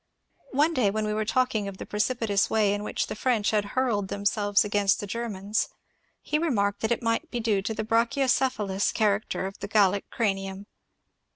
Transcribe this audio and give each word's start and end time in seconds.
One 0.49 0.73
day 0.73 0.89
when 0.89 1.05
we 1.05 1.13
were 1.13 1.25
talking 1.25 1.67
of 1.67 1.77
the 1.77 1.85
precipitous 1.85 2.49
way 2.49 2.73
in 2.73 2.83
which 2.83 3.05
the 3.05 3.13
French 3.15 3.51
had 3.51 3.63
hurled 3.77 4.07
themselves 4.07 4.65
against 4.65 4.99
the 4.99 5.05
Germans 5.05 5.69
he 6.23 6.39
remarked 6.39 6.79
that 6.79 6.91
it 6.91 7.03
might 7.03 7.29
be 7.29 7.39
due 7.39 7.61
to 7.61 7.73
the 7.75 7.83
brachyocephalous 7.83 8.91
char 8.97 9.19
acter 9.19 9.47
of 9.47 9.59
the 9.59 9.67
Gallic 9.67 10.09
cranium. 10.09 10.65